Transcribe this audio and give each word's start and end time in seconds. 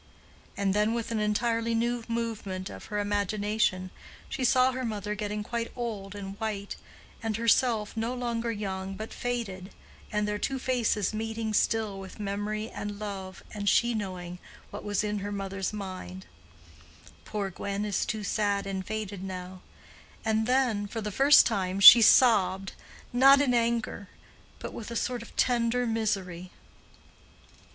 And 0.57 0.73
then 0.73 0.95
with 0.95 1.11
an 1.11 1.19
entirely 1.19 1.75
new 1.75 2.03
movement 2.07 2.71
of 2.71 2.85
her 2.85 2.97
imagination, 2.97 3.91
she 4.29 4.43
saw 4.43 4.71
her 4.71 4.83
mother 4.83 5.13
getting 5.13 5.43
quite 5.43 5.71
old 5.75 6.15
and 6.15 6.35
white, 6.39 6.75
and 7.21 7.37
herself 7.37 7.95
no 7.95 8.15
longer 8.15 8.51
young 8.51 8.95
but 8.95 9.13
faded, 9.13 9.69
and 10.11 10.27
their 10.27 10.39
two 10.39 10.57
faces 10.57 11.13
meeting 11.13 11.53
still 11.53 11.99
with 11.99 12.19
memory 12.19 12.67
and 12.71 12.97
love, 12.97 13.43
and 13.53 13.69
she 13.69 13.93
knowing 13.93 14.39
what 14.71 14.83
was 14.83 15.03
in 15.03 15.19
her 15.19 15.31
mother's 15.31 15.71
mind—"Poor 15.71 17.51
Gwen 17.51 17.83
too 17.83 18.19
is 18.21 18.27
sad 18.27 18.65
and 18.65 18.83
faded 18.83 19.23
now"—and 19.23 20.47
then, 20.47 20.87
for 20.87 21.01
the 21.01 21.11
first 21.11 21.45
time, 21.45 21.79
she 21.79 22.01
sobbed, 22.01 22.73
not 23.13 23.39
in 23.39 23.53
anger, 23.53 24.09
but 24.57 24.73
with 24.73 24.89
a 24.89 24.95
sort 24.95 25.21
of 25.21 25.35
tender 25.35 25.85
misery. 25.85 26.49